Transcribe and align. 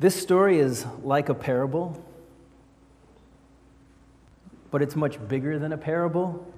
This 0.00 0.20
story 0.20 0.58
is 0.58 0.84
like 1.02 1.28
a 1.28 1.34
parable, 1.34 2.02
but 4.70 4.82
it's 4.82 4.96
much 4.96 5.26
bigger 5.28 5.58
than 5.58 5.72
a 5.72 5.78
parable. 5.78 6.52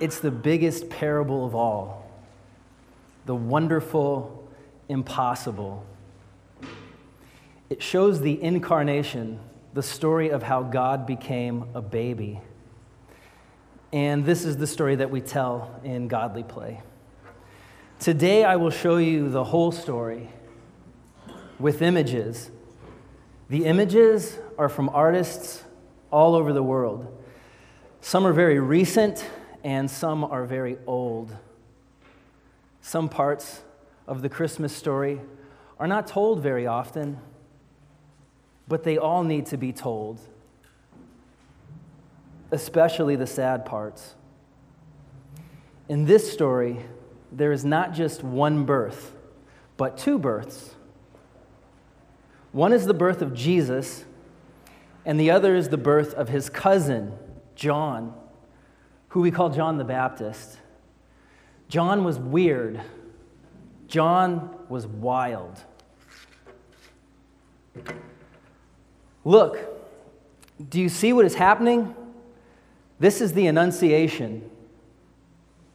It's 0.00 0.20
the 0.20 0.30
biggest 0.30 0.88
parable 0.88 1.44
of 1.44 1.54
all 1.54 2.04
the 3.26 3.34
wonderful, 3.34 4.48
impossible. 4.88 5.84
It 7.68 7.82
shows 7.82 8.20
the 8.20 8.40
incarnation, 8.40 9.40
the 9.74 9.82
story 9.82 10.30
of 10.30 10.44
how 10.44 10.62
God 10.62 11.06
became 11.06 11.64
a 11.74 11.82
baby. 11.82 12.40
And 13.92 14.24
this 14.24 14.44
is 14.44 14.56
the 14.56 14.66
story 14.66 14.94
that 14.96 15.10
we 15.10 15.20
tell 15.20 15.80
in 15.82 16.06
Godly 16.06 16.44
Play. 16.44 16.80
Today, 17.98 18.44
I 18.44 18.54
will 18.56 18.70
show 18.70 18.98
you 18.98 19.28
the 19.28 19.42
whole 19.42 19.72
story 19.72 20.28
with 21.58 21.82
images. 21.82 22.50
The 23.48 23.64
images 23.64 24.38
are 24.58 24.68
from 24.68 24.88
artists 24.90 25.64
all 26.10 26.34
over 26.34 26.52
the 26.52 26.62
world. 26.62 27.12
Some 28.00 28.26
are 28.26 28.32
very 28.32 28.60
recent, 28.60 29.26
and 29.64 29.90
some 29.90 30.22
are 30.22 30.44
very 30.44 30.78
old. 30.86 31.34
Some 32.80 33.08
parts 33.08 33.62
of 34.06 34.22
the 34.22 34.28
Christmas 34.28 34.72
story 34.74 35.20
are 35.80 35.88
not 35.88 36.06
told 36.06 36.40
very 36.40 36.68
often, 36.68 37.18
but 38.68 38.84
they 38.84 38.96
all 38.96 39.24
need 39.24 39.46
to 39.46 39.56
be 39.56 39.72
told, 39.72 40.20
especially 42.52 43.16
the 43.16 43.26
sad 43.26 43.66
parts. 43.66 44.14
In 45.88 46.04
this 46.04 46.32
story, 46.32 46.78
there 47.32 47.50
is 47.50 47.64
not 47.64 47.92
just 47.92 48.22
one 48.22 48.64
birth, 48.64 49.16
but 49.76 49.98
two 49.98 50.16
births. 50.18 50.75
One 52.56 52.72
is 52.72 52.86
the 52.86 52.94
birth 52.94 53.20
of 53.20 53.34
Jesus, 53.34 54.06
and 55.04 55.20
the 55.20 55.30
other 55.30 55.54
is 55.54 55.68
the 55.68 55.76
birth 55.76 56.14
of 56.14 56.30
his 56.30 56.48
cousin, 56.48 57.12
John, 57.54 58.14
who 59.08 59.20
we 59.20 59.30
call 59.30 59.50
John 59.50 59.76
the 59.76 59.84
Baptist. 59.84 60.56
John 61.68 62.02
was 62.02 62.18
weird, 62.18 62.80
John 63.88 64.56
was 64.70 64.86
wild. 64.86 65.60
Look, 69.22 69.58
do 70.70 70.80
you 70.80 70.88
see 70.88 71.12
what 71.12 71.26
is 71.26 71.34
happening? 71.34 71.94
This 72.98 73.20
is 73.20 73.34
the 73.34 73.48
Annunciation. 73.48 74.50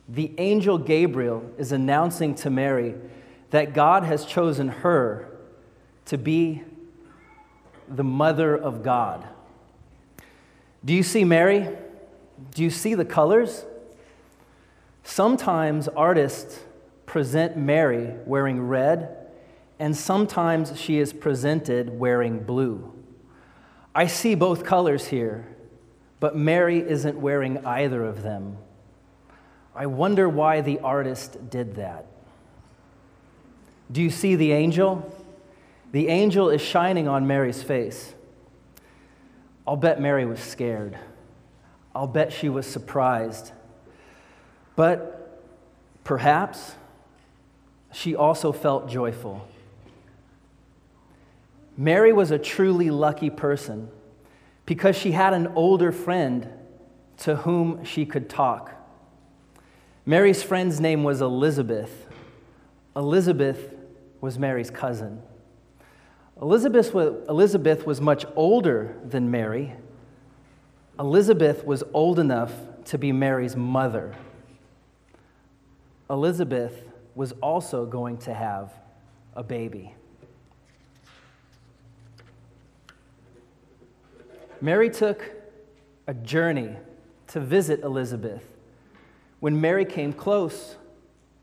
The 0.09 0.31
angel 0.39 0.80
Gabriel 0.80 1.47
is 1.59 1.72
announcing 1.72 2.34
to 2.38 2.50
Mary 2.50 2.95
that 3.52 3.75
God 3.75 4.03
has 4.03 4.25
chosen 4.25 4.67
her 4.67 5.28
to 6.06 6.17
be 6.17 6.63
the 7.95 8.03
mother 8.03 8.56
of 8.56 8.84
God. 8.84 9.28
Do 10.84 10.94
you 10.94 11.03
see 11.03 11.23
Mary? 11.23 11.70
Do 12.53 12.64
you 12.64 12.70
see 12.70 12.95
the 12.95 13.06
colors? 13.06 13.66
Sometimes 15.03 15.88
artists 15.88 16.59
present 17.06 17.58
Mary 17.58 18.14
wearing 18.25 18.62
red, 18.67 19.17
and 19.80 19.95
sometimes 19.95 20.80
she 20.80 21.00
is 21.00 21.12
presented 21.12 22.00
wearing 22.00 22.39
blue. 22.39 22.94
I 23.94 24.08
see 24.08 24.36
both 24.36 24.64
colors 24.64 25.08
here, 25.08 25.45
but 26.19 26.36
Mary 26.36 26.80
isn't 26.80 27.19
wearing 27.19 27.66
either 27.66 28.06
of 28.06 28.23
them. 28.23 28.58
I 29.75 29.86
wonder 29.88 30.30
why 30.30 30.62
the 30.62 30.80
artist 30.80 31.50
did 31.50 31.75
that. 31.75 32.06
Do 33.92 34.02
you 34.02 34.09
see 34.09 34.36
the 34.36 34.53
angel? 34.53 35.14
The 35.92 36.08
angel 36.08 36.50
is 36.50 36.61
shining 36.61 37.08
on 37.08 37.28
Mary's 37.28 37.61
face. 37.61 38.14
I'll 39.67 39.75
bet 39.75 40.02
Mary 40.02 40.25
was 40.25 40.39
scared. 40.39 40.97
I'll 41.94 42.08
bet 42.08 42.31
she 42.31 42.50
was 42.50 42.66
surprised. 42.66 43.52
But 44.75 45.41
perhaps 46.03 46.75
she 47.91 48.16
also 48.16 48.52
felt 48.52 48.90
joyful. 48.90 49.47
Mary 51.78 52.13
was 52.13 52.31
a 52.31 52.40
truly 52.40 52.90
lucky 52.90 53.29
person 53.29 53.90
because 54.66 54.96
she 54.96 55.12
had 55.12 55.34
an 55.34 55.47
older 55.56 55.91
friend 55.91 56.47
to 57.18 57.35
whom 57.38 57.84
she 57.84 58.06
could 58.06 58.29
talk. 58.29 58.72
Mary's 60.06 60.41
friend's 60.41 60.79
name 60.79 61.03
was 61.03 61.22
Elizabeth. 61.22 62.08
Elizabeth 62.96 63.73
was 64.22 64.40
Mary's 64.40 64.69
cousin. 64.69 65.22
Elizabeth 66.41 66.94
was, 66.94 67.13
Elizabeth 67.29 67.85
was 67.85 68.02
much 68.02 68.25
older 68.35 68.96
than 69.07 69.29
Mary. 69.29 69.74
Elizabeth 71.00 71.63
was 71.66 71.84
old 71.94 72.18
enough 72.18 72.52
to 72.85 72.97
be 72.97 73.12
Mary's 73.12 73.56
mother. 73.56 74.16
Elizabeth 76.09 76.84
was 77.13 77.31
also 77.41 77.85
going 77.85 78.18
to 78.18 78.34
have 78.34 78.74
a 79.35 79.44
baby. 79.44 79.94
Mary 84.59 84.90
took 84.90 85.23
a 86.08 86.13
journey 86.13 86.75
to 87.28 87.40
visit 87.40 87.81
Elizabeth. 87.81 88.44
When 89.40 89.62
Mary 89.62 89.85
came 89.85 90.12
close 90.12 90.75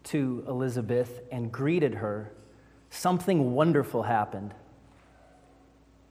to 0.04 0.44
Elizabeth 0.46 1.20
and 1.32 1.50
greeted 1.50 1.94
her, 1.94 2.32
something 2.90 3.54
wonderful 3.54 4.02
happened. 4.02 4.54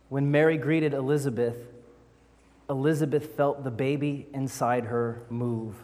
When 0.09 0.31
Mary 0.31 0.57
greeted 0.57 0.93
Elizabeth, 0.93 1.57
Elizabeth 2.69 3.35
felt 3.35 3.63
the 3.63 3.71
baby 3.71 4.27
inside 4.33 4.85
her 4.85 5.21
move. 5.29 5.75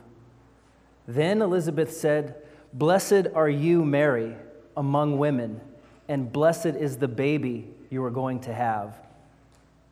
Then 1.07 1.41
Elizabeth 1.41 1.95
said, 1.95 2.35
Blessed 2.73 3.27
are 3.35 3.49
you, 3.49 3.85
Mary, 3.85 4.35
among 4.75 5.17
women, 5.17 5.61
and 6.07 6.31
blessed 6.31 6.67
is 6.67 6.97
the 6.97 7.07
baby 7.07 7.69
you 7.89 8.03
are 8.03 8.11
going 8.11 8.39
to 8.41 8.53
have. 8.53 8.97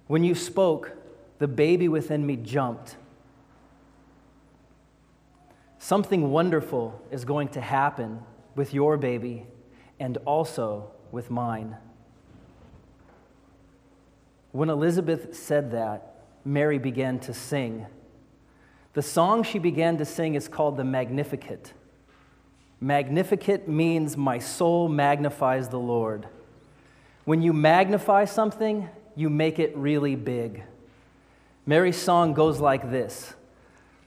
When 0.07 0.23
you 0.23 0.35
spoke, 0.35 0.91
the 1.39 1.47
baby 1.47 1.87
within 1.87 2.25
me 2.25 2.35
jumped. 2.35 2.95
Something 5.79 6.31
wonderful 6.31 7.01
is 7.11 7.25
going 7.25 7.49
to 7.49 7.61
happen 7.61 8.19
with 8.55 8.73
your 8.73 8.97
baby 8.97 9.45
and 9.99 10.17
also 10.25 10.91
with 11.11 11.31
mine. 11.31 11.75
When 14.51 14.69
Elizabeth 14.69 15.35
said 15.35 15.71
that, 15.71 16.15
Mary 16.43 16.77
began 16.77 17.19
to 17.19 17.33
sing. 17.33 17.85
The 18.93 19.01
song 19.01 19.43
she 19.43 19.59
began 19.59 19.97
to 19.97 20.05
sing 20.05 20.35
is 20.35 20.47
called 20.47 20.77
the 20.77 20.83
Magnificat. 20.83 21.73
Magnificat 22.81 23.67
means 23.67 24.17
my 24.17 24.39
soul 24.39 24.89
magnifies 24.89 25.69
the 25.69 25.79
Lord. 25.79 26.27
When 27.25 27.41
you 27.41 27.53
magnify 27.53 28.25
something, 28.25 28.89
you 29.15 29.29
make 29.29 29.59
it 29.59 29.75
really 29.77 30.15
big. 30.15 30.63
Mary's 31.65 31.97
song 31.97 32.33
goes 32.33 32.59
like 32.59 32.89
this. 32.89 33.33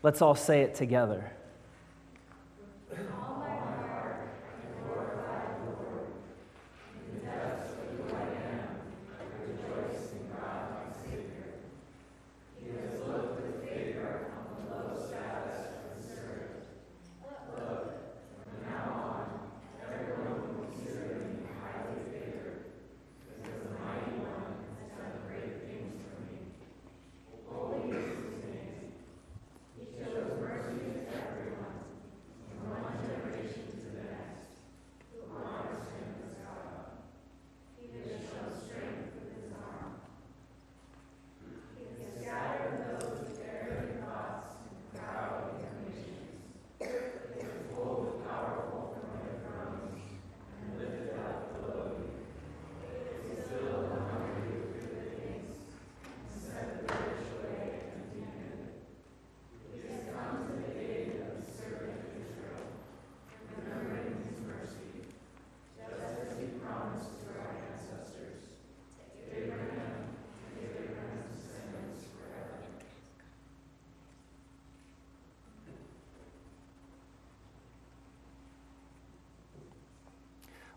Let's 0.03 0.21
all 0.21 0.35
say 0.35 0.63
it 0.63 0.75
together. 0.75 1.33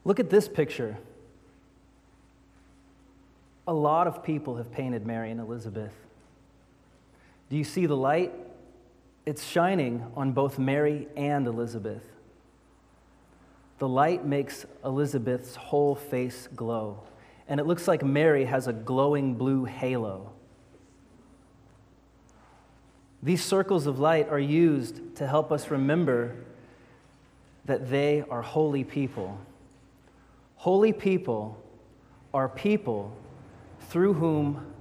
Look 0.07 0.21
at 0.21 0.29
this 0.29 0.47
picture. 0.47 0.97
A 3.67 3.73
lot 3.73 4.07
of 4.07 4.23
people 4.23 4.55
have 4.55 4.71
painted 4.71 5.05
Mary 5.05 5.31
and 5.31 5.39
Elizabeth. 5.41 5.91
Do 7.49 7.57
you 7.57 7.65
see 7.65 7.87
the 7.87 7.97
light? 7.97 8.31
It's 9.25 9.43
shining 9.43 10.09
on 10.15 10.31
both 10.31 10.57
Mary 10.57 11.09
and 11.17 11.45
Elizabeth. 11.45 12.03
The 13.79 13.89
light 13.89 14.25
makes 14.25 14.65
Elizabeth's 14.85 15.57
whole 15.57 15.95
face 15.95 16.47
glow, 16.55 17.03
and 17.49 17.59
it 17.59 17.65
looks 17.65 17.85
like 17.85 18.01
Mary 18.01 18.45
has 18.45 18.67
a 18.67 18.73
glowing 18.73 19.33
blue 19.33 19.65
halo. 19.65 20.31
These 23.21 23.43
circles 23.43 23.87
of 23.87 23.99
light 23.99 24.29
are 24.29 24.39
used 24.39 25.17
to 25.17 25.27
help 25.27 25.51
us 25.51 25.69
remember 25.69 26.33
that 27.65 27.89
they 27.89 28.23
are 28.29 28.41
holy 28.41 28.85
people. 28.85 29.37
Holy 30.57 30.91
people 30.91 31.63
are 32.33 32.49
people 32.49 33.15
through 33.89 34.13
whom 34.13 34.73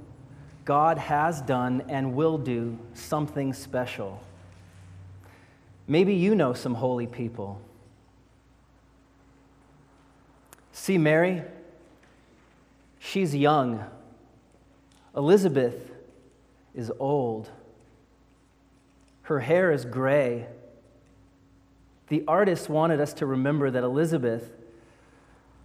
God 0.64 0.98
has 0.98 1.40
done 1.40 1.84
and 1.88 2.14
will 2.14 2.38
do 2.38 2.78
something 2.92 3.52
special. 3.52 4.20
Maybe 5.86 6.14
you 6.14 6.34
know 6.34 6.52
some 6.54 6.74
holy 6.74 7.06
people. 7.06 7.60
See, 10.72 10.98
Mary, 10.98 11.42
she's 12.98 13.34
young. 13.34 13.84
Elizabeth 15.16 15.92
is 16.74 16.90
old. 16.98 17.48
Her 19.22 19.40
hair 19.40 19.70
is 19.72 19.84
gray. 19.84 20.46
The 22.08 22.24
artist 22.26 22.68
wanted 22.68 23.00
us 23.00 23.12
to 23.14 23.26
remember 23.26 23.70
that 23.70 23.84
Elizabeth 23.84 24.55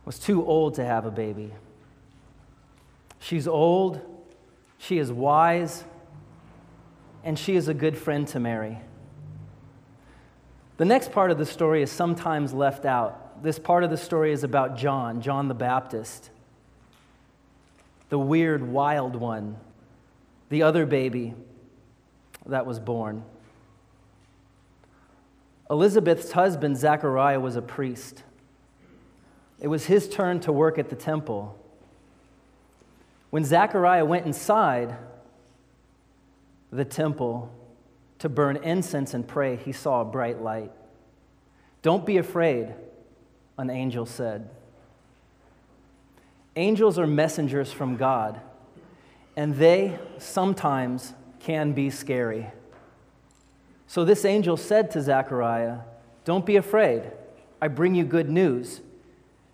was 0.06 0.20
too 0.20 0.46
old 0.46 0.76
to 0.76 0.86
have 0.86 1.06
a 1.06 1.12
baby. 1.12 1.54
She's 3.20 3.48
old, 3.48 4.02
she 4.78 4.98
is 4.98 5.12
wise, 5.12 5.84
and 7.24 7.38
she 7.38 7.56
is 7.56 7.68
a 7.68 7.74
good 7.74 7.98
friend 7.98 8.28
to 8.30 8.40
Mary. 8.40 8.80
The 10.78 10.86
next 10.86 11.12
part 11.12 11.30
of 11.30 11.38
the 11.38 11.46
story 11.46 11.84
is 11.84 11.92
sometimes 11.92 12.54
left 12.54 12.86
out. 12.86 13.44
This 13.44 13.60
part 13.60 13.84
of 13.84 13.92
the 13.92 13.98
story 13.98 14.32
is 14.32 14.44
about 14.44 14.78
John, 14.78 15.22
John 15.22 15.48
the 15.48 15.54
Baptist, 15.54 16.32
the 18.10 18.18
weird, 18.18 18.68
wild 18.68 19.16
one, 19.16 19.58
the 20.50 20.64
other 20.64 20.86
baby 20.86 21.36
that 22.48 22.66
was 22.66 22.80
born. 22.80 23.24
Elizabeth's 25.70 26.32
husband, 26.32 26.78
Zachariah, 26.78 27.40
was 27.40 27.56
a 27.56 27.62
priest. 27.62 28.24
It 29.62 29.68
was 29.68 29.86
his 29.86 30.10
turn 30.10 30.40
to 30.42 30.52
work 30.52 30.80
at 30.80 30.90
the 30.90 30.96
temple. 30.96 31.58
When 33.30 33.46
Zechariah 33.46 34.04
went 34.04 34.26
inside 34.26 34.98
the 36.72 36.84
temple 36.84 37.54
to 38.20 38.28
burn 38.28 38.58
incense 38.58 39.14
and 39.14 39.26
pray, 39.26 39.56
he 39.56 39.72
saw 39.72 40.02
a 40.02 40.06
bright 40.06 40.42
light. 40.42 40.72
Don't 41.84 42.06
be 42.06 42.18
afraid, 42.18 42.74
an 43.58 43.70
angel 43.70 44.06
said. 44.06 44.50
Angels 46.56 46.98
are 47.00 47.08
messengers 47.08 47.72
from 47.72 47.98
God, 47.98 48.42
and 49.36 49.56
they 49.56 49.98
sometimes 50.18 51.14
can 51.40 51.72
be 51.72 51.90
scary. 51.90 52.48
So 53.88 54.06
this 54.06 54.26
angel 54.26 54.58
said 54.58 54.92
to 54.92 55.02
Zechariah, 55.02 55.80
Don't 56.26 56.46
be 56.46 56.56
afraid. 56.56 57.04
I 57.62 57.68
bring 57.68 57.94
you 57.94 58.04
good 58.04 58.30
news. 58.30 58.82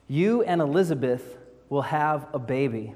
You 0.07 0.43
and 0.43 0.61
Elizabeth 0.61 1.37
will 1.69 1.81
have 1.81 2.27
a 2.33 2.39
baby. 2.39 2.95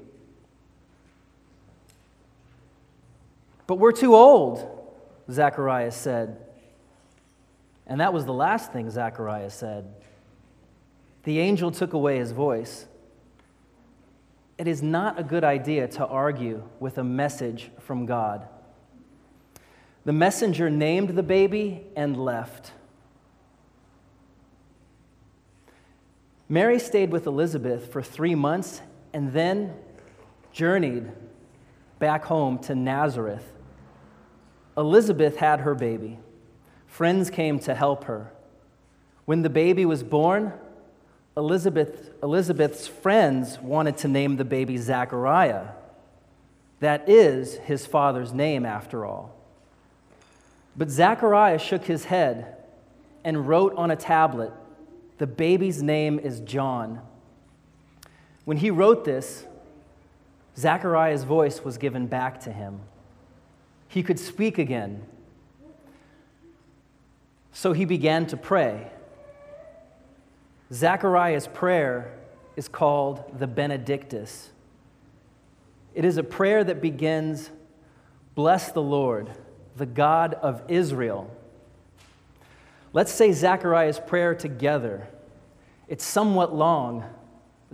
But 3.66 3.76
we're 3.76 3.92
too 3.92 4.14
old, 4.14 4.66
Zacharias 5.30 5.96
said. 5.96 6.38
And 7.86 8.00
that 8.00 8.12
was 8.12 8.24
the 8.24 8.32
last 8.32 8.72
thing 8.72 8.90
Zacharias 8.90 9.54
said. 9.54 9.92
The 11.24 11.38
angel 11.38 11.70
took 11.70 11.92
away 11.92 12.18
his 12.18 12.32
voice. 12.32 12.86
It 14.58 14.66
is 14.66 14.82
not 14.82 15.18
a 15.18 15.22
good 15.22 15.44
idea 15.44 15.88
to 15.88 16.06
argue 16.06 16.62
with 16.80 16.98
a 16.98 17.04
message 17.04 17.70
from 17.80 18.06
God. 18.06 18.46
The 20.04 20.12
messenger 20.12 20.68
named 20.68 21.10
the 21.10 21.22
baby 21.22 21.86
and 21.96 22.16
left. 22.16 22.72
Mary 26.52 26.78
stayed 26.78 27.10
with 27.10 27.26
Elizabeth 27.26 27.90
for 27.90 28.02
three 28.02 28.34
months 28.34 28.82
and 29.14 29.32
then 29.32 29.72
journeyed 30.52 31.10
back 31.98 32.26
home 32.26 32.58
to 32.58 32.74
Nazareth. 32.74 33.50
Elizabeth 34.76 35.38
had 35.38 35.60
her 35.60 35.74
baby. 35.74 36.18
Friends 36.86 37.30
came 37.30 37.58
to 37.60 37.74
help 37.74 38.04
her. 38.04 38.34
When 39.24 39.40
the 39.40 39.48
baby 39.48 39.86
was 39.86 40.02
born, 40.02 40.52
Elizabeth, 41.38 42.10
Elizabeth's 42.22 42.86
friends 42.86 43.58
wanted 43.58 43.96
to 43.96 44.08
name 44.08 44.36
the 44.36 44.44
baby 44.44 44.76
Zachariah. 44.76 45.68
That 46.80 47.08
is 47.08 47.56
his 47.60 47.86
father's 47.86 48.34
name, 48.34 48.66
after 48.66 49.06
all. 49.06 49.34
But 50.76 50.90
Zachariah 50.90 51.58
shook 51.58 51.84
his 51.84 52.04
head 52.04 52.58
and 53.24 53.48
wrote 53.48 53.74
on 53.76 53.90
a 53.90 53.96
tablet 53.96 54.52
the 55.22 55.26
baby's 55.28 55.84
name 55.84 56.18
is 56.18 56.40
John. 56.40 57.00
When 58.44 58.56
he 58.56 58.72
wrote 58.72 59.04
this, 59.04 59.46
Zachariah's 60.58 61.22
voice 61.22 61.62
was 61.62 61.78
given 61.78 62.08
back 62.08 62.40
to 62.40 62.50
him. 62.50 62.80
He 63.86 64.02
could 64.02 64.18
speak 64.18 64.58
again. 64.58 65.06
So 67.52 67.72
he 67.72 67.84
began 67.84 68.26
to 68.26 68.36
pray. 68.36 68.90
Zachariah's 70.72 71.46
prayer 71.46 72.18
is 72.56 72.66
called 72.66 73.38
the 73.38 73.46
Benedictus. 73.46 74.50
It 75.94 76.04
is 76.04 76.16
a 76.16 76.24
prayer 76.24 76.64
that 76.64 76.82
begins, 76.82 77.48
Bless 78.34 78.72
the 78.72 78.82
Lord, 78.82 79.30
the 79.76 79.86
God 79.86 80.34
of 80.34 80.62
Israel. 80.66 81.30
Let's 82.92 83.12
say 83.12 83.32
Zechariah's 83.32 83.98
prayer 83.98 84.34
together. 84.34 85.08
It's 85.88 86.04
somewhat 86.04 86.54
long. 86.54 87.04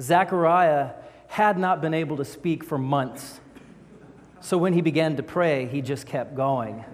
Zechariah 0.01 0.91
had 1.27 1.59
not 1.59 1.81
been 1.81 1.95
able 1.95 2.17
to 2.19 2.25
speak 2.25 2.63
for 2.63 2.79
months. 2.79 3.41
So 4.41 4.57
when 4.57 4.73
he 4.73 4.81
began 4.81 5.17
to 5.17 5.23
pray, 5.23 5.67
he 5.67 5.83
just 5.83 6.07
kept 6.07 6.37
going. 6.37 6.85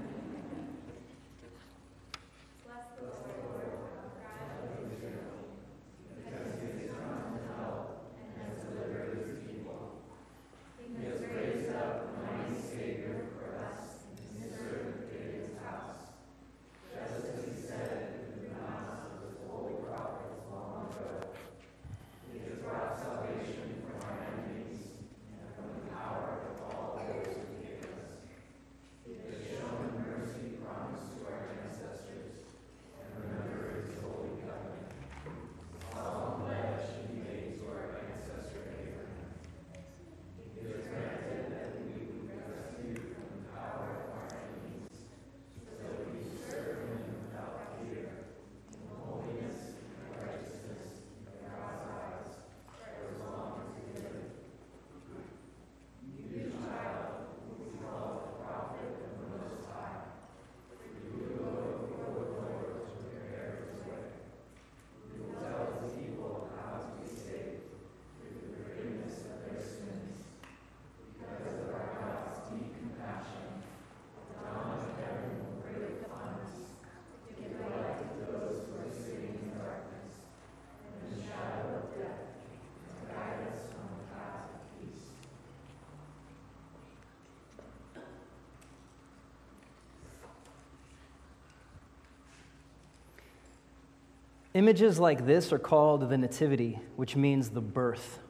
Images 94.55 95.01
like 95.01 95.27
this 95.27 95.53
are 95.53 95.59
called 95.59 96.09
the 96.09 96.17
Nativity, 96.17 96.79
which 96.95 97.17
means 97.17 97.51
the 97.51 97.61
birth. 97.61 98.21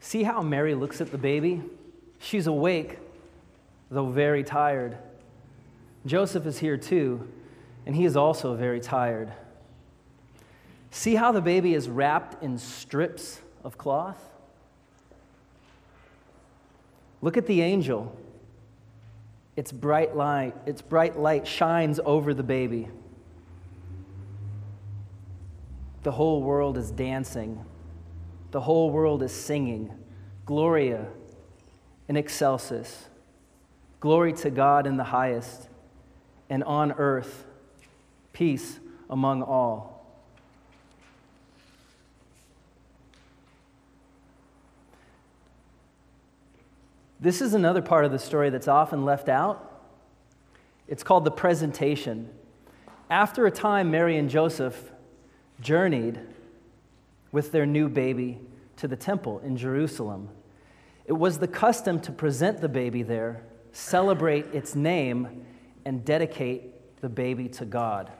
See 0.00 0.22
how 0.22 0.42
Mary 0.42 0.74
looks 0.74 1.00
at 1.00 1.10
the 1.10 1.18
baby? 1.18 1.62
She's 2.18 2.46
awake, 2.46 2.98
though 3.90 4.10
very 4.10 4.44
tired. 4.44 4.98
Joseph 6.04 6.44
is 6.44 6.58
here 6.58 6.76
too, 6.76 7.26
and 7.86 7.96
he 7.96 8.04
is 8.04 8.16
also 8.16 8.54
very 8.54 8.80
tired. 8.80 9.32
See 10.90 11.14
how 11.14 11.32
the 11.32 11.40
baby 11.40 11.72
is 11.72 11.88
wrapped 11.88 12.42
in 12.42 12.58
strips 12.58 13.40
of 13.64 13.78
cloth? 13.78 14.22
Look 17.22 17.38
at 17.38 17.46
the 17.46 17.62
angel. 17.62 18.14
Its 19.56 19.72
bright 19.72 20.14
light, 20.14 20.54
its 20.66 20.82
bright 20.82 21.18
light 21.18 21.46
shines 21.46 21.98
over 22.04 22.34
the 22.34 22.42
baby. 22.42 22.88
The 26.06 26.12
whole 26.12 26.40
world 26.40 26.78
is 26.78 26.92
dancing. 26.92 27.64
The 28.52 28.60
whole 28.60 28.92
world 28.92 29.24
is 29.24 29.32
singing. 29.32 29.92
Gloria 30.44 31.08
in 32.06 32.16
excelsis. 32.16 33.08
Glory 33.98 34.32
to 34.34 34.50
God 34.50 34.86
in 34.86 34.98
the 34.98 35.02
highest, 35.02 35.68
and 36.48 36.62
on 36.62 36.92
earth, 36.92 37.44
peace 38.32 38.78
among 39.10 39.42
all. 39.42 40.06
This 47.18 47.40
is 47.40 47.52
another 47.52 47.82
part 47.82 48.04
of 48.04 48.12
the 48.12 48.20
story 48.20 48.50
that's 48.50 48.68
often 48.68 49.04
left 49.04 49.28
out. 49.28 49.82
It's 50.86 51.02
called 51.02 51.24
the 51.24 51.32
presentation. 51.32 52.30
After 53.10 53.44
a 53.44 53.50
time, 53.50 53.90
Mary 53.90 54.16
and 54.16 54.30
Joseph 54.30 54.92
journeyed 55.60 56.20
with 57.32 57.52
their 57.52 57.66
new 57.66 57.88
baby 57.88 58.38
to 58.76 58.88
the 58.88 58.96
temple 58.96 59.40
in 59.40 59.56
Jerusalem. 59.56 60.28
It 61.06 61.12
was 61.12 61.38
the 61.38 61.48
custom 61.48 62.00
to 62.00 62.12
present 62.12 62.60
the 62.60 62.68
baby 62.68 63.02
there, 63.02 63.42
celebrate 63.72 64.46
its 64.54 64.74
name, 64.74 65.44
and 65.84 66.04
dedicate 66.04 67.00
the 67.00 67.08
baby 67.08 67.48
to 67.48 67.64
God. 67.64 68.10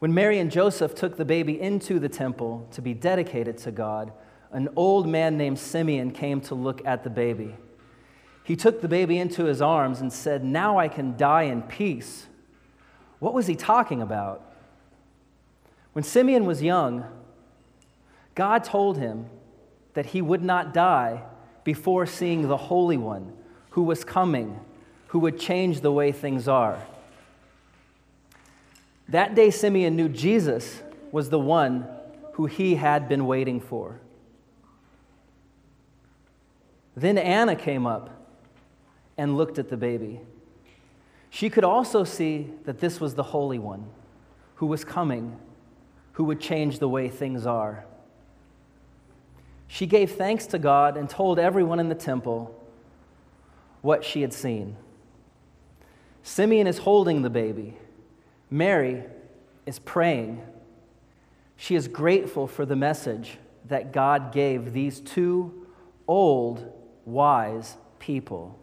When 0.00 0.14
Mary 0.14 0.38
and 0.38 0.50
Joseph 0.50 0.94
took 0.94 1.16
the 1.16 1.24
baby 1.24 1.60
into 1.60 1.98
the 1.98 2.08
temple 2.08 2.66
to 2.72 2.82
be 2.82 2.94
dedicated 2.94 3.58
to 3.58 3.70
God, 3.70 4.12
an 4.50 4.68
old 4.74 5.06
man 5.06 5.36
named 5.36 5.58
Simeon 5.58 6.10
came 6.10 6.40
to 6.42 6.54
look 6.54 6.84
at 6.84 7.04
the 7.04 7.10
baby. 7.10 7.54
He 8.42 8.56
took 8.56 8.80
the 8.80 8.88
baby 8.88 9.18
into 9.18 9.44
his 9.44 9.62
arms 9.62 10.00
and 10.00 10.12
said, 10.12 10.42
Now 10.42 10.78
I 10.78 10.88
can 10.88 11.16
die 11.16 11.42
in 11.42 11.62
peace. 11.62 12.26
What 13.18 13.34
was 13.34 13.46
he 13.46 13.54
talking 13.54 14.02
about? 14.02 14.49
When 15.92 16.04
Simeon 16.04 16.44
was 16.46 16.62
young, 16.62 17.04
God 18.34 18.64
told 18.64 18.98
him 18.98 19.26
that 19.94 20.06
he 20.06 20.22
would 20.22 20.42
not 20.42 20.72
die 20.72 21.22
before 21.64 22.06
seeing 22.06 22.48
the 22.48 22.56
Holy 22.56 22.96
One 22.96 23.32
who 23.70 23.82
was 23.82 24.04
coming, 24.04 24.60
who 25.08 25.18
would 25.20 25.38
change 25.38 25.80
the 25.80 25.92
way 25.92 26.12
things 26.12 26.48
are. 26.48 26.78
That 29.08 29.34
day, 29.34 29.50
Simeon 29.50 29.96
knew 29.96 30.08
Jesus 30.08 30.82
was 31.10 31.30
the 31.30 31.38
one 31.38 31.86
who 32.34 32.46
he 32.46 32.76
had 32.76 33.08
been 33.08 33.26
waiting 33.26 33.60
for. 33.60 34.00
Then 36.96 37.18
Anna 37.18 37.56
came 37.56 37.86
up 37.86 38.10
and 39.18 39.36
looked 39.36 39.58
at 39.58 39.68
the 39.68 39.76
baby. 39.76 40.20
She 41.28 41.50
could 41.50 41.64
also 41.64 42.04
see 42.04 42.50
that 42.64 42.80
this 42.80 43.00
was 43.00 43.14
the 43.14 43.22
Holy 43.22 43.58
One 43.58 43.86
who 44.56 44.66
was 44.66 44.84
coming, 44.84 45.38
who 46.12 46.24
would 46.24 46.40
change 46.40 46.78
the 46.78 46.88
way 46.88 47.08
things 47.08 47.46
are. 47.46 47.84
She 49.66 49.86
gave 49.86 50.12
thanks 50.12 50.46
to 50.46 50.58
God 50.58 50.96
and 50.96 51.08
told 51.08 51.38
everyone 51.38 51.78
in 51.78 51.88
the 51.88 51.94
temple 51.94 52.54
what 53.82 54.04
she 54.04 54.20
had 54.20 54.32
seen. 54.32 54.76
Simeon 56.22 56.66
is 56.66 56.78
holding 56.78 57.22
the 57.22 57.30
baby. 57.30 57.76
Mary 58.50 59.04
is 59.66 59.78
praying. 59.78 60.42
She 61.56 61.76
is 61.76 61.88
grateful 61.88 62.46
for 62.46 62.66
the 62.66 62.76
message 62.76 63.38
that 63.68 63.92
God 63.92 64.32
gave 64.32 64.72
these 64.72 65.00
two 65.00 65.66
old, 66.08 66.72
wise 67.04 67.76
people. 67.98 68.58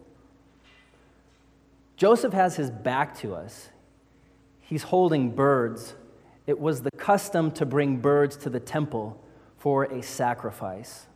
Joseph 1.96 2.32
has 2.32 2.56
his 2.56 2.70
back 2.70 3.16
to 3.18 3.34
us. 3.34 3.70
He's 4.60 4.82
holding 4.84 5.34
birds. 5.34 5.94
It 6.48 6.58
was 6.58 6.80
the 6.80 6.90
custom 6.90 7.50
to 7.52 7.66
bring 7.66 7.98
birds 7.98 8.34
to 8.38 8.48
the 8.48 8.58
temple 8.58 9.22
for 9.58 9.84
a 9.84 10.02
sacrifice. 10.02 11.06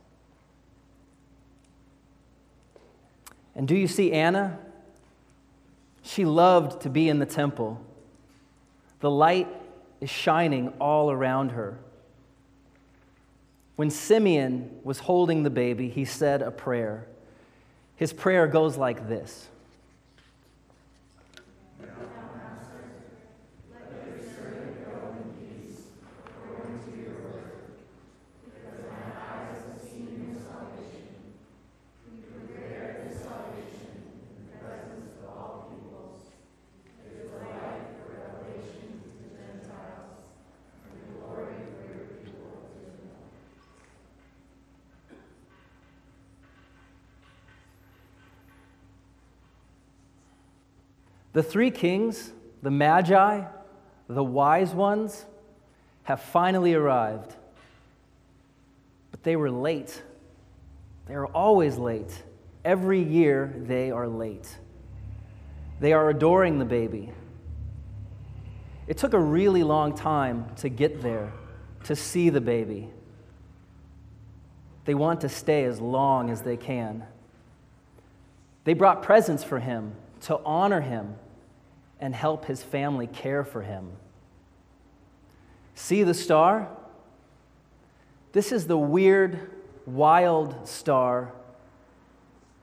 And 3.55 3.67
do 3.67 3.75
you 3.75 3.87
see 3.87 4.11
Anna? 4.11 4.59
She 6.03 6.23
loved 6.23 6.83
to 6.83 6.89
be 6.89 7.09
in 7.09 7.17
the 7.17 7.25
temple. 7.25 7.81
The 8.99 9.09
light 9.09 9.47
is 10.01 10.11
shining 10.11 10.69
all 10.79 11.09
around 11.09 11.53
her. 11.53 11.79
When 13.75 13.89
Simeon 13.89 14.81
was 14.83 14.99
holding 14.99 15.41
the 15.41 15.49
baby, 15.49 15.89
he 15.89 16.05
said 16.05 16.43
a 16.43 16.51
prayer. 16.51 17.07
His 17.95 18.13
prayer 18.13 18.45
goes 18.45 18.77
like 18.77 19.09
this 19.09 19.49
The 51.33 51.43
three 51.43 51.71
kings, 51.71 52.31
the 52.61 52.71
Magi, 52.71 53.43
the 54.07 54.23
wise 54.23 54.71
ones, 54.71 55.25
have 56.03 56.21
finally 56.21 56.73
arrived. 56.75 57.35
But 59.11 59.23
they 59.23 59.35
were 59.35 59.49
late. 59.49 60.01
They 61.07 61.15
are 61.15 61.25
always 61.27 61.77
late. 61.77 62.23
Every 62.63 63.01
year 63.01 63.53
they 63.57 63.91
are 63.91 64.07
late. 64.07 64.57
They 65.79 65.91
are 65.91 66.09
adoring 66.09 66.59
the 66.59 66.65
baby. 66.65 67.11
It 68.87 68.97
took 68.97 69.13
a 69.13 69.19
really 69.19 69.63
long 69.63 69.95
time 69.95 70.45
to 70.57 70.69
get 70.69 71.01
there, 71.01 71.31
to 71.85 71.95
see 71.95 72.29
the 72.29 72.41
baby. 72.41 72.89
They 74.85 74.93
want 74.93 75.21
to 75.21 75.29
stay 75.29 75.63
as 75.63 75.79
long 75.79 76.29
as 76.29 76.41
they 76.41 76.57
can. 76.57 77.05
They 78.65 78.73
brought 78.73 79.01
presents 79.01 79.43
for 79.43 79.59
him 79.59 79.95
to 80.21 80.39
honor 80.45 80.81
him 80.81 81.15
and 82.03 82.13
help 82.13 82.43
his 82.43 82.61
family 82.61 83.07
care 83.07 83.45
for 83.45 83.61
him. 83.61 83.89
See 85.73 86.03
the 86.03 86.13
star? 86.13 86.67
This 88.33 88.51
is 88.51 88.67
the 88.67 88.77
weird, 88.77 89.49
wild 89.85 90.67
star 90.67 91.31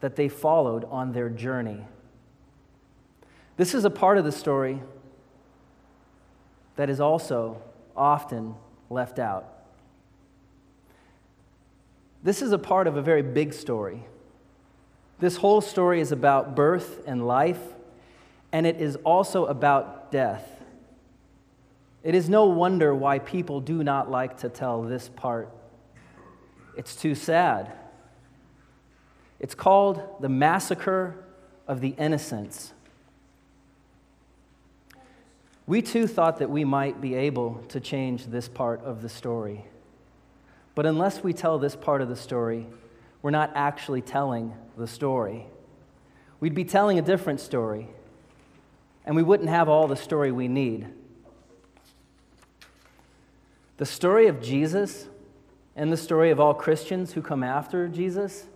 that 0.00 0.14
they 0.14 0.28
followed 0.28 0.85
on 0.90 1.12
their 1.12 1.30
journey. 1.30 1.87
This 3.56 3.75
is 3.75 3.87
a 3.87 3.90
part 3.90 4.18
of 4.18 4.26
the 4.26 4.32
story 4.32 4.82
that 6.76 6.90
is 6.90 7.00
also 7.00 7.62
often 7.97 8.54
left 8.90 9.18
out. 9.18 9.54
This 12.23 12.42
is 12.42 12.52
a 12.52 12.59
part 12.59 12.87
of 12.87 12.99
a 12.99 13.02
very 13.02 13.23
big 13.23 13.54
story. 13.54 14.04
This 15.18 15.37
whole 15.37 15.62
story 15.62 16.02
is 16.02 16.12
about 16.12 16.54
birth 16.54 17.02
and 17.06 17.26
life 17.26 17.61
and 18.52 18.66
it 18.66 18.80
is 18.80 18.97
also 18.97 19.47
about 19.47 20.11
death. 20.11 20.61
It 22.02 22.14
is 22.14 22.28
no 22.28 22.47
wonder 22.47 22.95
why 22.95 23.19
people 23.19 23.61
do 23.61 23.85
not 23.85 24.11
like 24.11 24.38
to 24.38 24.49
tell 24.49 24.83
this 24.83 25.09
part. 25.09 25.50
It's 26.76 26.97
too 26.97 27.14
sad. 27.14 27.73
It's 29.38 29.54
called 29.54 30.02
the 30.21 30.28
Massacre 30.28 31.25
of 31.66 31.80
the 31.80 31.90
Innocents. 31.90 32.73
We 35.66 35.83
too 35.83 36.07
thought 36.07 36.38
that 36.38 36.50
we 36.50 36.64
might 36.64 37.00
be 37.00 37.14
able 37.14 37.62
to 37.69 37.80
change 37.80 38.26
this 38.26 38.49
part 38.49 38.83
of 38.83 39.02
the 39.02 39.09
story. 39.09 39.64
But 40.75 40.87
unless 40.87 41.23
we 41.23 41.33
tell 41.33 41.59
this 41.59 41.76
part 41.76 42.00
of 42.00 42.09
the 42.09 42.16
story, 42.16 42.66
we're 43.23 43.30
not 43.30 43.52
actually 43.54 44.00
telling 44.00 44.54
the 44.76 44.87
story. 44.87 45.47
We'd 46.40 46.54
be 46.54 46.64
telling 46.64 46.99
a 46.99 47.02
different 47.02 47.40
story 47.40 47.88
and 49.04 49.16
we 49.16 49.23
wouldn't 49.23 49.49
have 49.49 49.69
all 49.69 49.88
the 49.88 49.97
story 49.97 50.30
we 50.30 50.49
need. 50.49 50.87
The 53.78 53.87
story 53.87 54.26
of 54.26 54.42
Jesus 54.42 55.09
and 55.75 55.90
the 55.90 55.97
story 55.97 56.30
of 56.30 56.38
all 56.38 56.52
Christians 56.52 57.12
who 57.12 57.23
come 57.23 57.42
after 57.42 57.88
Jesus 57.88 58.47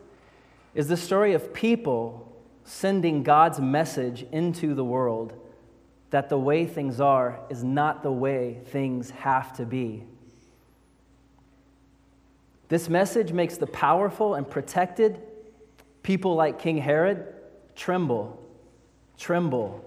is 0.74 0.88
the 0.88 0.96
story 0.96 1.32
of 1.32 1.54
people 1.54 2.30
sending 2.64 3.22
God's 3.22 3.60
message 3.60 4.26
into 4.32 4.74
the 4.74 4.84
world 4.84 5.32
that 6.10 6.28
the 6.28 6.38
way 6.38 6.66
things 6.66 7.00
are 7.00 7.40
is 7.48 7.64
not 7.64 8.02
the 8.02 8.12
way 8.12 8.60
things 8.66 9.10
have 9.10 9.52
to 9.56 9.64
be. 9.64 10.04
This 12.68 12.88
message 12.88 13.32
makes 13.32 13.56
the 13.56 13.66
powerful 13.66 14.34
and 14.34 14.48
protected, 14.48 15.20
people 16.02 16.34
like 16.34 16.58
King 16.58 16.78
Herod, 16.78 17.26
tremble, 17.76 18.42
tremble, 19.18 19.84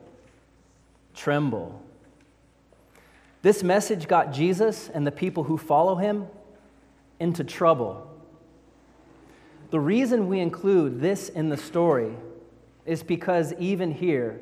tremble. 1.18 1.82
This 3.42 3.64
message 3.64 4.08
got 4.08 4.32
Jesus 4.32 4.90
and 4.90 5.06
the 5.06 5.12
people 5.12 5.44
who 5.44 5.58
follow 5.58 5.96
him 5.96 6.28
into 7.20 7.44
trouble. 7.44 8.10
The 9.70 9.80
reason 9.80 10.28
we 10.28 10.40
include 10.40 11.02
this 11.02 11.28
in 11.30 11.50
the 11.50 11.58
story 11.58 12.14
is 12.86 13.04
because 13.04 13.54
even 13.54 13.92
here, 13.92 14.40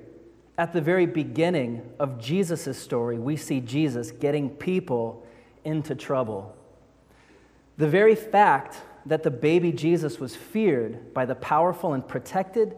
at 0.57 0.71
the 0.71 0.81
very 0.81 1.05
beginning 1.05 1.81
of 1.99 2.19
Jesus' 2.19 2.77
story, 2.77 3.17
we 3.17 3.35
see 3.35 3.59
Jesus 3.59 4.11
getting 4.11 4.49
people 4.49 5.25
into 5.63 5.95
trouble. 5.95 6.55
The 7.77 7.89
very 7.89 8.15
fact 8.15 8.77
that 9.05 9.23
the 9.23 9.31
baby 9.31 9.71
Jesus 9.71 10.19
was 10.19 10.35
feared 10.35 11.13
by 11.13 11.25
the 11.25 11.35
powerful 11.35 11.93
and 11.93 12.07
protected 12.07 12.77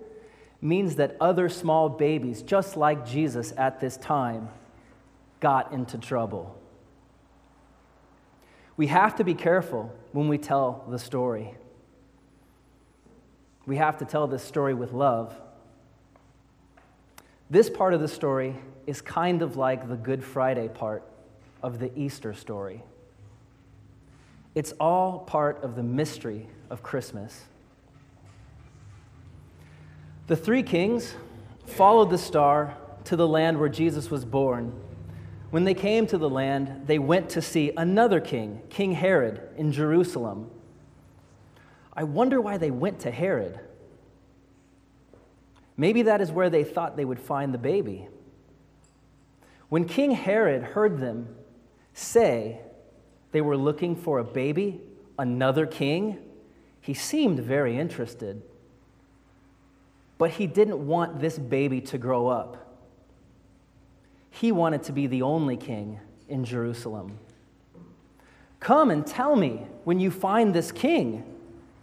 means 0.61 0.95
that 0.95 1.15
other 1.21 1.49
small 1.49 1.89
babies, 1.89 2.41
just 2.41 2.77
like 2.77 3.05
Jesus 3.05 3.53
at 3.57 3.79
this 3.79 3.97
time, 3.97 4.49
got 5.39 5.71
into 5.71 5.97
trouble. 5.97 6.57
We 8.75 8.87
have 8.87 9.15
to 9.17 9.23
be 9.23 9.33
careful 9.33 9.93
when 10.11 10.27
we 10.27 10.37
tell 10.37 10.85
the 10.89 10.99
story. 10.99 11.55
We 13.65 13.77
have 13.77 13.97
to 13.97 14.05
tell 14.05 14.27
this 14.27 14.43
story 14.43 14.73
with 14.73 14.93
love. 14.93 15.35
This 17.49 17.69
part 17.69 17.93
of 17.93 18.01
the 18.01 18.07
story 18.07 18.55
is 18.85 19.01
kind 19.01 19.41
of 19.41 19.57
like 19.57 19.87
the 19.87 19.95
Good 19.95 20.23
Friday 20.23 20.67
part 20.67 21.03
of 21.61 21.79
the 21.79 21.91
Easter 21.97 22.33
story. 22.33 22.83
It's 24.53 24.73
all 24.79 25.19
part 25.19 25.63
of 25.63 25.75
the 25.75 25.83
mystery 25.83 26.47
of 26.69 26.83
Christmas. 26.83 27.43
The 30.27 30.35
three 30.35 30.63
kings 30.63 31.15
followed 31.65 32.09
the 32.09 32.17
star 32.17 32.77
to 33.05 33.15
the 33.15 33.27
land 33.27 33.59
where 33.59 33.69
Jesus 33.69 34.11
was 34.11 34.25
born. 34.25 34.73
When 35.51 35.63
they 35.63 35.73
came 35.73 36.05
to 36.07 36.17
the 36.17 36.29
land, 36.29 36.83
they 36.85 36.99
went 36.99 37.29
to 37.31 37.41
see 37.41 37.71
another 37.77 38.19
king, 38.19 38.61
King 38.69 38.91
Herod, 38.91 39.41
in 39.55 39.71
Jerusalem. 39.71 40.51
I 41.93 42.03
wonder 42.03 42.41
why 42.41 42.57
they 42.57 42.71
went 42.71 42.99
to 42.99 43.11
Herod. 43.11 43.57
Maybe 45.77 46.01
that 46.03 46.19
is 46.19 46.31
where 46.31 46.49
they 46.49 46.65
thought 46.65 46.97
they 46.97 47.05
would 47.05 47.19
find 47.19 47.53
the 47.53 47.57
baby. 47.57 48.09
When 49.69 49.85
King 49.85 50.11
Herod 50.11 50.61
heard 50.61 50.99
them 50.99 51.33
say 51.93 52.59
they 53.31 53.41
were 53.41 53.55
looking 53.55 53.95
for 53.95 54.19
a 54.19 54.23
baby, 54.25 54.81
another 55.17 55.65
king, 55.65 56.19
he 56.81 56.93
seemed 56.93 57.39
very 57.39 57.77
interested. 57.77 58.41
But 60.17 60.31
he 60.31 60.47
didn't 60.47 60.85
want 60.85 61.19
this 61.19 61.37
baby 61.37 61.81
to 61.81 61.97
grow 61.97 62.27
up. 62.27 62.63
He 64.31 64.51
wanted 64.51 64.83
to 64.83 64.91
be 64.91 65.07
the 65.07 65.21
only 65.21 65.57
king 65.57 65.99
in 66.27 66.43
Jerusalem. 66.43 67.19
Come 68.59 68.91
and 68.91 69.05
tell 69.05 69.35
me 69.35 69.67
when 69.83 69.99
you 69.99 70.11
find 70.11 70.53
this 70.53 70.71
king, 70.71 71.23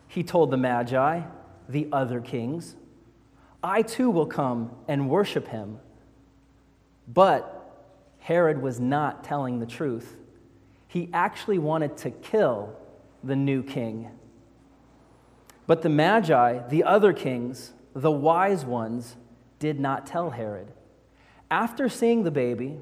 he 0.08 0.22
told 0.22 0.50
the 0.50 0.56
Magi, 0.56 1.22
the 1.68 1.88
other 1.92 2.20
kings. 2.20 2.76
I 3.62 3.82
too 3.82 4.10
will 4.10 4.26
come 4.26 4.70
and 4.86 5.08
worship 5.08 5.48
him. 5.48 5.78
But 7.08 7.50
Herod 8.18 8.60
was 8.62 8.80
not 8.80 9.24
telling 9.24 9.60
the 9.60 9.66
truth. 9.66 10.16
He 10.88 11.08
actually 11.12 11.58
wanted 11.58 11.96
to 11.98 12.10
kill 12.10 12.74
the 13.22 13.36
new 13.36 13.62
king. 13.62 14.10
But 15.66 15.82
the 15.82 15.88
Magi, 15.88 16.66
the 16.68 16.84
other 16.84 17.12
kings, 17.12 17.72
the 17.94 18.10
wise 18.10 18.64
ones 18.64 19.16
did 19.58 19.78
not 19.78 20.06
tell 20.06 20.30
Herod. 20.30 20.72
After 21.50 21.88
seeing 21.88 22.24
the 22.24 22.30
baby, 22.30 22.78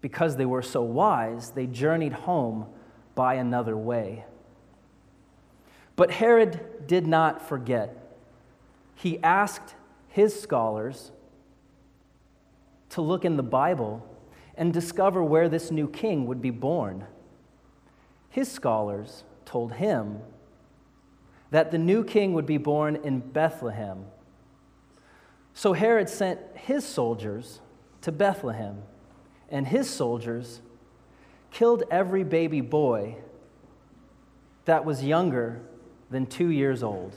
because 0.00 0.36
they 0.36 0.46
were 0.46 0.62
so 0.62 0.82
wise, 0.82 1.50
they 1.50 1.66
journeyed 1.66 2.12
home 2.12 2.66
by 3.14 3.34
another 3.34 3.76
way. 3.76 4.24
But 5.96 6.12
Herod 6.12 6.86
did 6.86 7.06
not 7.06 7.46
forget. 7.46 8.16
He 8.94 9.20
asked 9.22 9.74
his 10.06 10.40
scholars 10.40 11.10
to 12.90 13.00
look 13.00 13.24
in 13.24 13.36
the 13.36 13.42
Bible 13.42 14.06
and 14.56 14.72
discover 14.72 15.22
where 15.22 15.48
this 15.48 15.70
new 15.72 15.88
king 15.88 16.26
would 16.26 16.40
be 16.40 16.50
born. 16.50 17.04
His 18.30 18.50
scholars 18.50 19.24
told 19.44 19.72
him 19.72 20.20
that 21.50 21.70
the 21.70 21.78
new 21.78 22.04
king 22.04 22.34
would 22.34 22.46
be 22.46 22.58
born 22.58 22.96
in 22.96 23.18
Bethlehem 23.18 24.04
so 25.58 25.72
Herod 25.72 26.08
sent 26.08 26.38
his 26.54 26.86
soldiers 26.86 27.58
to 28.02 28.12
Bethlehem, 28.12 28.80
and 29.50 29.66
his 29.66 29.90
soldiers 29.90 30.60
killed 31.50 31.82
every 31.90 32.22
baby 32.22 32.60
boy 32.60 33.16
that 34.66 34.84
was 34.84 35.02
younger 35.02 35.60
than 36.12 36.26
two 36.26 36.50
years 36.50 36.84
old. 36.84 37.12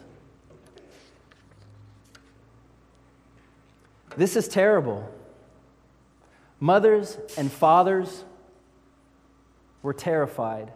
This 4.18 4.36
is 4.36 4.48
terrible. 4.48 5.08
Mothers 6.60 7.20
and 7.38 7.52
fathers 7.52 8.24
were 9.84 9.94
terrified. 9.94 10.72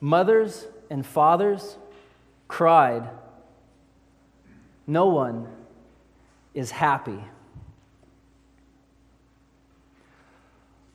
Mothers 0.00 0.64
and 0.88 1.04
fathers 1.04 1.76
cried 2.48 3.06
no 4.86 5.06
one 5.06 5.46
is 6.54 6.70
happy. 6.70 7.18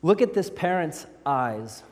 Look 0.02 0.22
at 0.22 0.34
this 0.34 0.50
parent's 0.50 1.06
eyes. 1.26 1.82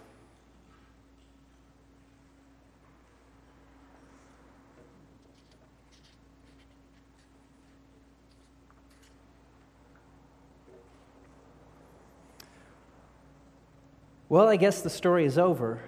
Well, 14.28 14.48
I 14.48 14.56
guess 14.56 14.82
the 14.82 14.90
story 14.90 15.24
is 15.24 15.38
over. 15.38 15.80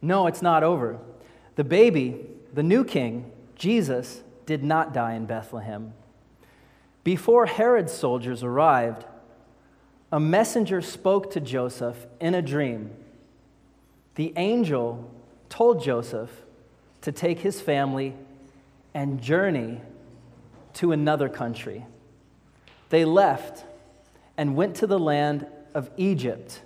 No, 0.00 0.26
it's 0.26 0.42
not 0.42 0.62
over. 0.62 0.98
The 1.56 1.64
baby, 1.64 2.26
the 2.52 2.62
new 2.62 2.84
king, 2.84 3.32
Jesus, 3.56 4.22
did 4.48 4.64
not 4.64 4.94
die 4.94 5.12
in 5.12 5.26
Bethlehem. 5.26 5.92
Before 7.04 7.44
Herod's 7.44 7.92
soldiers 7.92 8.42
arrived, 8.42 9.04
a 10.10 10.18
messenger 10.18 10.80
spoke 10.80 11.30
to 11.32 11.40
Joseph 11.40 12.06
in 12.18 12.34
a 12.34 12.40
dream. 12.40 12.90
The 14.14 14.32
angel 14.36 15.08
told 15.50 15.84
Joseph 15.84 16.30
to 17.02 17.12
take 17.12 17.40
his 17.40 17.60
family 17.60 18.14
and 18.94 19.20
journey 19.20 19.82
to 20.74 20.92
another 20.92 21.28
country. 21.28 21.84
They 22.88 23.04
left 23.04 23.64
and 24.38 24.56
went 24.56 24.76
to 24.76 24.86
the 24.86 24.98
land 24.98 25.46
of 25.74 25.90
Egypt. 25.98 26.62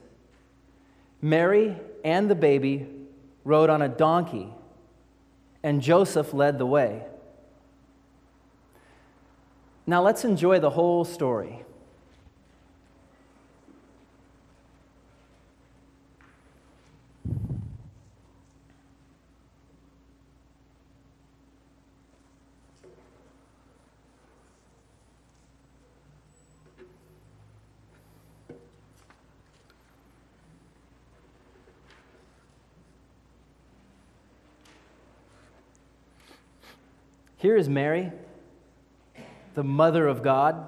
Mary 1.21 1.77
and 2.05 2.31
the 2.31 2.37
baby 2.37 2.87
rode 3.45 3.71
on 3.71 3.83
a 3.83 3.89
donkey, 3.89 4.49
and 5.65 5.83
Joseph 5.83 6.33
led 6.33 6.59
the 6.59 6.67
way. 6.67 7.03
Now 9.87 10.01
let's 10.01 10.25
enjoy 10.25 10.61
the 10.61 10.71
whole 10.71 11.05
story. 11.05 11.65
Here 37.39 37.57
is 37.57 37.69
Mary 37.69 38.13
the 39.55 39.65
mother 39.65 40.07
of 40.07 40.23
God. 40.23 40.67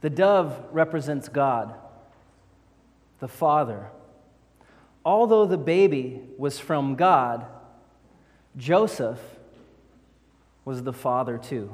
The 0.00 0.10
dove 0.10 0.56
represents 0.72 1.28
God. 1.28 1.74
the 3.20 3.28
father. 3.28 3.86
Although 5.04 5.46
the 5.46 5.56
baby 5.56 6.20
was 6.36 6.58
from 6.58 6.96
God, 6.96 7.46
Joseph 8.56 9.20
was 10.64 10.82
the 10.82 10.92
father 10.92 11.38
too. 11.38 11.72